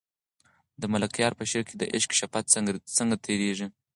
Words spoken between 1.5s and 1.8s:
کې